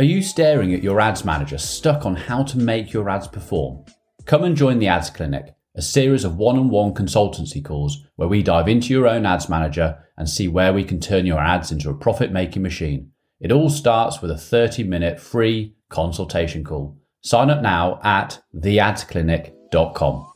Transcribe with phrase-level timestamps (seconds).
[0.00, 3.84] Are you staring at your ads manager stuck on how to make your ads perform?
[4.24, 8.26] Come and join the Ads Clinic, a series of one on one consultancy calls where
[8.26, 11.70] we dive into your own ads manager and see where we can turn your ads
[11.70, 13.10] into a profit making machine.
[13.40, 16.96] It all starts with a 30 minute free consultation call.
[17.20, 20.32] Sign up now at theadsclinic.com.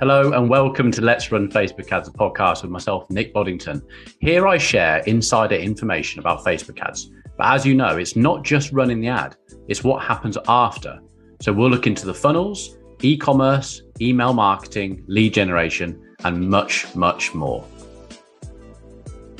[0.00, 3.82] Hello and welcome to Let's Run Facebook Ads, a podcast with myself, Nick Boddington.
[4.20, 7.10] Here I share insider information about Facebook ads.
[7.36, 9.34] But as you know, it's not just running the ad,
[9.66, 11.00] it's what happens after.
[11.40, 17.34] So we'll look into the funnels, e commerce, email marketing, lead generation, and much, much
[17.34, 17.66] more.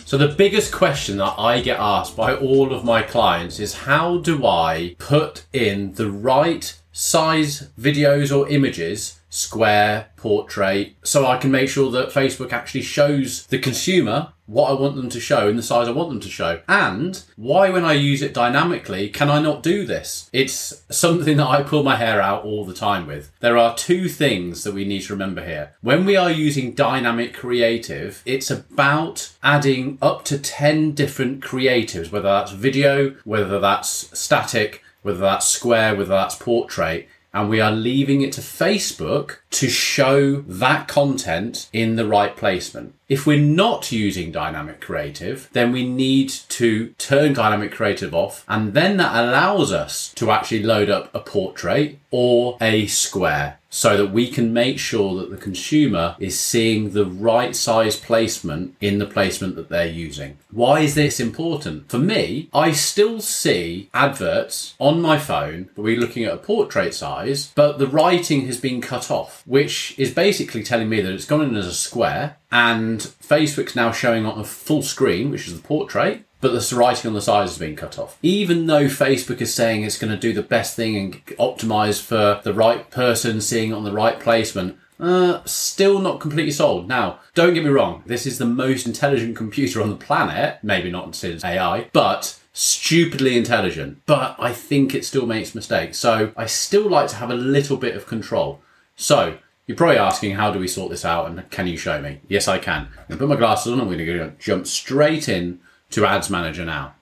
[0.06, 4.18] So, the biggest question that I get asked by all of my clients is how
[4.18, 11.50] do I put in the right size videos or images square, portrait, so I can
[11.50, 15.56] make sure that Facebook actually shows the consumer what I want them to show in
[15.56, 16.60] the size I want them to show.
[16.66, 20.30] And why, when I use it dynamically, can I not do this?
[20.32, 23.30] It's something that I pull my hair out all the time with.
[23.40, 25.74] There are two things that we need to remember here.
[25.82, 32.28] When we are using dynamic creative, it's about adding up to 10 different creatives, whether
[32.28, 38.22] that's video, whether that's static, whether that's square, whether that's portrait and we are leaving
[38.22, 42.94] it to Facebook to show that content in the right placement.
[43.08, 48.74] If we're not using dynamic creative, then we need to turn dynamic creative off, and
[48.74, 54.12] then that allows us to actually load up a portrait or a square so that
[54.12, 59.06] we can make sure that the consumer is seeing the right size placement in the
[59.06, 60.38] placement that they're using.
[60.50, 61.90] Why is this important?
[61.90, 66.94] For me, I still see adverts on my phone, but we're looking at a portrait
[66.94, 71.24] size, but the writing has been cut off, which is basically telling me that it's
[71.24, 75.54] gone in as a square and Facebook's now showing on a full screen, which is
[75.54, 78.18] the portrait, but the writing on the side has been cut off.
[78.22, 82.40] Even though Facebook is saying it's going to do the best thing and optimize for
[82.44, 86.88] the right person seeing on the right placement, uh, still not completely sold.
[86.88, 90.90] Now, don't get me wrong, this is the most intelligent computer on the planet, maybe
[90.90, 94.02] not since AI, but stupidly intelligent.
[94.06, 95.98] But I think it still makes mistakes.
[95.98, 98.60] So I still like to have a little bit of control.
[98.96, 102.20] So you're probably asking, how do we sort this out and can you show me?
[102.26, 102.88] Yes, I can.
[102.92, 103.80] I'm going to put my glasses on.
[103.80, 105.60] I'm going to jump straight in
[105.90, 106.94] to Ads Manager now.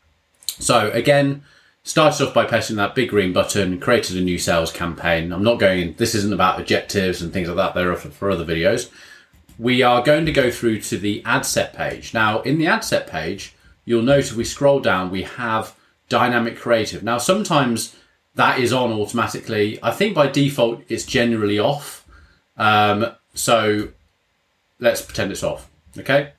[0.58, 1.42] So again,
[1.82, 5.32] started off by pressing that big green button, created a new sales campaign.
[5.32, 7.74] I'm not going this isn't about objectives and things like that.
[7.74, 8.91] They're for, for other videos.
[9.58, 12.12] We are going to go through to the ad set page.
[12.12, 13.54] Now, in the ad set page,
[13.84, 15.74] you'll notice if we scroll down, we have
[16.08, 17.03] dynamic creative.
[17.03, 17.97] Now, sometimes
[18.34, 19.78] that is on automatically.
[19.82, 22.06] I think by default, it's generally off.
[22.58, 23.88] Um, so
[24.78, 25.70] let's pretend it's off.
[25.97, 26.32] Okay.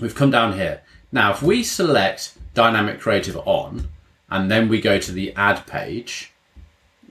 [0.00, 0.82] We've come down here.
[1.14, 3.86] Now, if we select Dynamic Creative on,
[4.28, 6.32] and then we go to the ad page,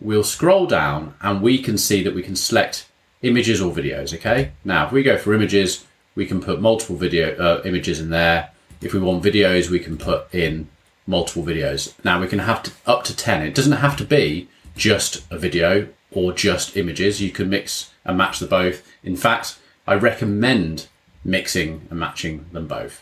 [0.02, 2.86] we'll scroll down and we can see that we can select
[3.22, 4.14] images or videos.
[4.14, 4.52] Okay.
[4.66, 8.52] Now, if we go for images, we can put multiple video uh, images in there.
[8.82, 10.68] If we want videos, we can put in
[11.08, 11.94] multiple videos.
[12.04, 13.42] Now we can have to, up to 10.
[13.42, 17.22] It doesn't have to be just a video or just images.
[17.22, 18.86] You can mix and match the both.
[19.02, 20.88] In fact, I recommend
[21.24, 23.02] mixing and matching them both.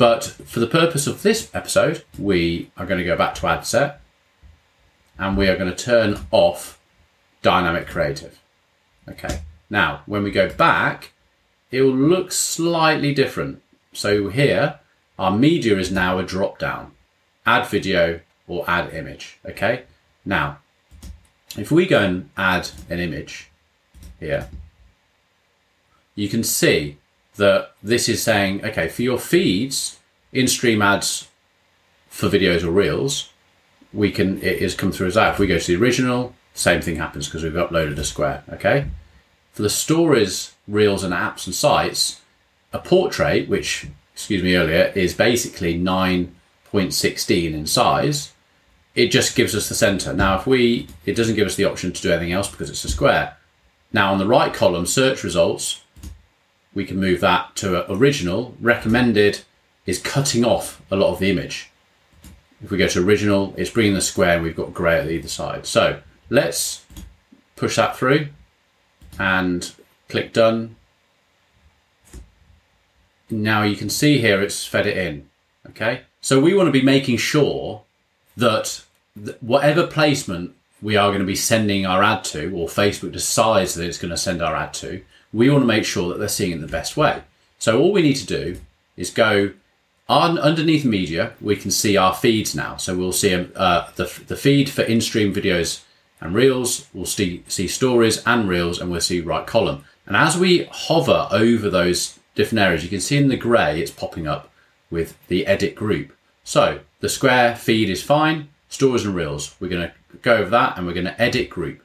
[0.00, 3.66] But for the purpose of this episode, we are going to go back to ad
[3.66, 4.00] set
[5.18, 6.80] and we are going to turn off
[7.42, 8.40] dynamic creative.
[9.06, 9.42] Okay.
[9.68, 11.12] Now, when we go back,
[11.70, 13.60] it will look slightly different.
[13.92, 14.80] So here,
[15.18, 16.92] our media is now a drop down
[17.44, 19.38] add video or add image.
[19.44, 19.82] Okay.
[20.24, 20.60] Now,
[21.58, 23.50] if we go and add an image
[24.18, 24.48] here,
[26.14, 26.96] you can see
[27.40, 29.98] that this is saying, okay, for your feeds,
[30.32, 31.28] in stream ads
[32.08, 33.30] for videos or reels,
[33.92, 35.34] we can it is come through as that.
[35.34, 38.44] If we go to the original, same thing happens because we've uploaded a square.
[38.50, 38.86] Okay.
[39.52, 42.20] For the stories, reels, and apps and sites,
[42.72, 48.32] a portrait, which excuse me earlier, is basically 9.16 in size.
[48.94, 50.12] It just gives us the center.
[50.12, 52.84] Now, if we, it doesn't give us the option to do anything else because it's
[52.84, 53.36] a square.
[53.92, 55.79] Now, on the right column, search results,
[56.74, 59.40] we can move that to original, recommended
[59.86, 61.70] is cutting off a lot of the image.
[62.62, 65.28] If we go to original, it's bringing the square and we've got grey at either
[65.28, 65.66] side.
[65.66, 66.84] So let's
[67.56, 68.28] push that through
[69.18, 69.72] and
[70.08, 70.76] click done.
[73.30, 75.28] Now you can see here it's fed it in.
[75.70, 76.02] Okay.
[76.20, 77.82] So we want to be making sure
[78.36, 78.84] that
[79.40, 83.86] whatever placement we are going to be sending our ad to, or Facebook decides that
[83.86, 85.02] it's going to send our ad to,
[85.32, 87.22] we want to make sure that they're seeing it the best way.
[87.58, 88.60] So all we need to do
[88.96, 89.52] is go
[90.08, 92.76] On, underneath media, we can see our feeds now.
[92.76, 95.84] So we'll see uh, the, the feed for in-stream videos
[96.20, 96.88] and reels.
[96.92, 99.84] We'll see, see stories and reels, and we'll see right column.
[100.06, 103.92] And as we hover over those different areas, you can see in the grey it's
[103.92, 104.50] popping up
[104.90, 106.12] with the edit group.
[106.42, 108.48] So the square feed is fine.
[108.68, 109.54] Stories and reels.
[109.60, 111.84] We're going to go over that, and we're going to edit group.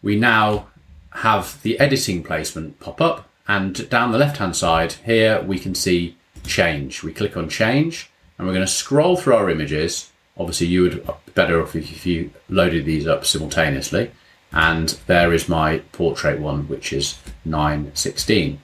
[0.00, 0.68] We now
[1.14, 5.74] have the editing placement pop up, and down the left hand side here we can
[5.74, 7.02] see change.
[7.02, 10.10] We click on change and we're going to scroll through our images.
[10.36, 14.10] Obviously, you would be better off if you loaded these up simultaneously.
[14.52, 18.60] And there is my portrait one, which is 916.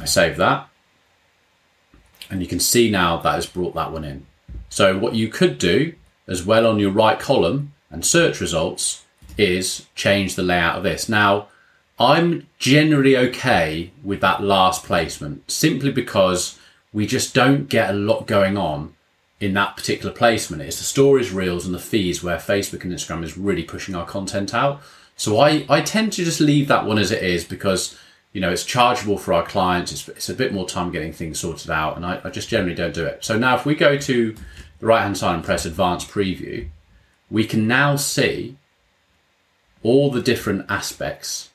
[0.00, 0.68] I save that.
[2.30, 4.26] And you can see now that has brought that one in.
[4.68, 5.94] So, what you could do
[6.26, 9.04] as well on your right column and search results
[9.38, 11.08] is change the layout of this.
[11.08, 11.48] Now,
[11.98, 16.58] I'm generally okay with that last placement simply because
[16.92, 18.94] we just don't get a lot going on
[19.40, 20.62] in that particular placement.
[20.62, 24.06] It's the stories, reels, and the feeds where Facebook and Instagram is really pushing our
[24.06, 24.80] content out.
[25.16, 27.98] So I, I tend to just leave that one as it is because
[28.32, 29.92] you know it's chargeable for our clients.
[29.92, 32.74] It's, it's a bit more time getting things sorted out, and I, I just generally
[32.74, 33.24] don't do it.
[33.24, 34.36] So now if we go to
[34.78, 36.68] the right hand side and press Advanced Preview,
[37.30, 38.56] we can now see
[39.82, 41.50] all the different aspects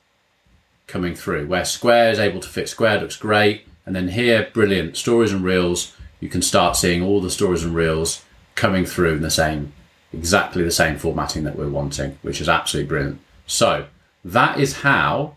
[0.86, 1.46] coming through.
[1.46, 3.66] Where Square is able to fit Square looks great.
[3.86, 5.94] And then here, brilliant stories and reels.
[6.20, 9.72] You can start seeing all the stories and reels coming through in the same,
[10.12, 13.20] exactly the same formatting that we're wanting, which is absolutely brilliant.
[13.46, 13.86] So
[14.24, 15.36] that is how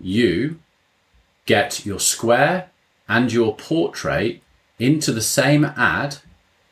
[0.00, 0.58] you
[1.46, 2.70] get your square
[3.08, 4.40] and your portrait
[4.78, 6.16] into the same ad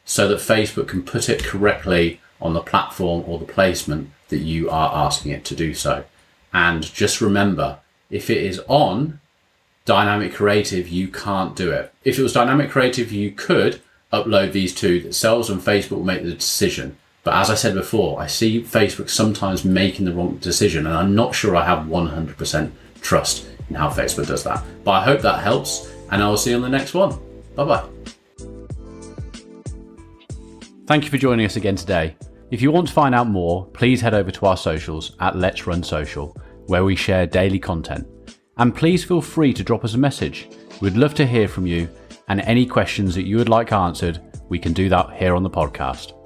[0.04, 4.70] so that Facebook can put it correctly on the platform or the placement that you
[4.70, 6.04] are asking it to do so.
[6.52, 7.78] And just remember,
[8.10, 9.20] if it is on
[9.84, 11.92] Dynamic Creative, you can't do it.
[12.04, 13.80] If it was Dynamic Creative, you could
[14.12, 16.96] upload these two themselves and Facebook will make the decision.
[17.24, 21.14] But as I said before, I see Facebook sometimes making the wrong decision and I'm
[21.14, 22.70] not sure I have 100%
[23.00, 24.64] trust in how Facebook does that.
[24.84, 27.18] But I hope that helps and I will see you on the next one.
[27.54, 27.88] Bye bye.
[30.86, 32.16] Thank you for joining us again today.
[32.50, 35.66] If you want to find out more, please head over to our socials at Let's
[35.66, 36.34] Run Social
[36.68, 38.06] where we share daily content.
[38.56, 40.48] And please feel free to drop us a message.
[40.80, 41.88] We'd love to hear from you,
[42.28, 45.50] and any questions that you would like answered, we can do that here on the
[45.50, 46.17] podcast.